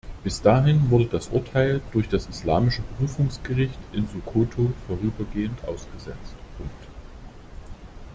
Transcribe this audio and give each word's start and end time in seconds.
Bis 0.23 0.41
dahin 0.41 0.89
wurde 0.89 1.05
das 1.05 1.27
Urteil 1.27 1.79
durch 1.91 2.09
das 2.09 2.25
Islamische 2.25 2.81
Berufungsgericht 2.81 3.77
in 3.93 4.07
Sokoto 4.07 4.73
vorübergehend 4.87 5.63
ausgesetzt. 5.67 6.35